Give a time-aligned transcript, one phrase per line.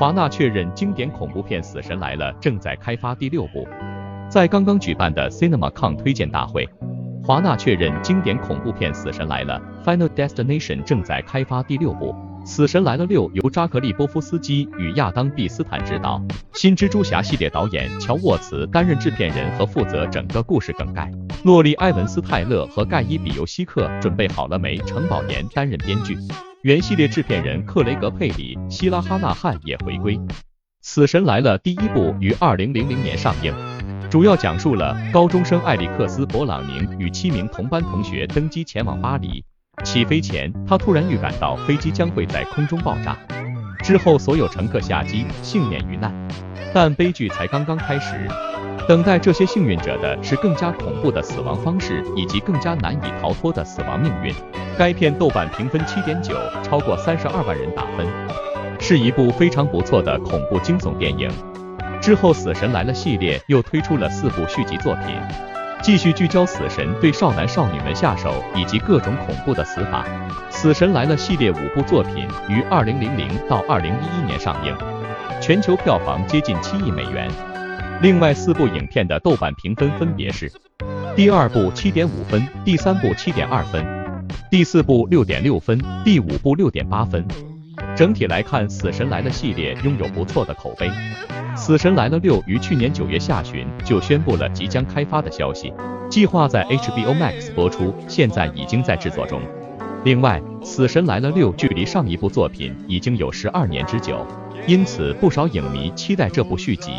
[0.00, 3.68] 华纳确认经典恐怖片《死神来了》正在开发第六部。
[4.30, 6.66] 在刚刚举办的 CinemaCon 推荐大会，
[7.22, 12.14] 华纳确认经典恐怖片《死神来了》Final Destination 正在开发第六部。
[12.46, 16.18] 《死神来了六》由扎克利波夫斯基与亚当毕斯坦执导，
[16.54, 21.12] 新蜘蛛侠系列导演乔沃茨担任制片人和负责整个故事梗概。
[21.44, 24.78] 诺丽埃文斯泰勒和盖伊比尤希克准备好了没？
[24.78, 26.16] 城堡岩担任编剧。
[26.62, 30.14] 原系列制片人克雷格佩里、希拉哈纳汉也回归。
[30.82, 33.54] 《死神来了》第一部于二零零零年上映。
[34.10, 39.42] 主要讲述了高中生艾利克斯·勃朗宁与七名同班同学登机前往巴黎。
[39.84, 43.16] 起飞前，他突然预感到飞机将会在空中爆炸，
[43.82, 46.12] 之后所有乘客下机幸免于难。
[46.74, 48.28] 但悲剧才刚刚开始，
[48.90, 54.34] 等待这些幸运者的是更加恐怖的死亡方式以及更加难以逃脱的死亡命运。
[54.76, 58.04] 该片豆瓣评分七点九，超过三十二万人打分，
[58.80, 61.30] 是一部非常不错的恐怖惊悚电影。
[62.02, 65.14] 之后，《死神来了》系列又推出了四部续集作品，
[65.80, 70.04] 继续聚焦死神对少男少女们下手以及各种恐怖的死法。
[70.52, 74.76] 《死神来了》系列五部作品于二零零零到二零一一年上映，
[75.40, 77.30] 全球票房接近七亿美元。
[78.02, 80.50] 另外四部影片的豆瓣评分分别是：
[81.14, 83.84] 第二部七点五分，第三部七点二分，
[84.50, 87.22] 第四部六点六分，第五部六点八分。
[87.94, 90.88] 整体来看，《死神来了》系列拥有不错的口碑。
[91.56, 95.70] 《死神来了六》于去年九月下旬就宣布了即将开发的消息，
[96.08, 99.42] 计划在 HBO Max 播出，现在已经在制作中。
[100.04, 104.26] 另外，《死神来了六》距离上一部作品已经有十二年之久，
[104.66, 106.92] 因此不少影迷期待这部续集。